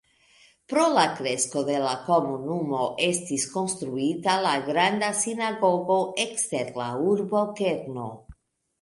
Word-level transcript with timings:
Pro 0.71 0.85
la 0.93 1.03
kresko 1.19 1.63
de 1.67 1.75
la 1.83 1.91
komunumo 2.07 2.89
estis 3.09 3.47
konstruita 3.57 4.39
la 4.47 4.57
Granda 4.73 5.13
sinagogo 5.23 6.03
ekster 6.29 6.77
la 6.83 6.93
urbokerno. 7.17 8.13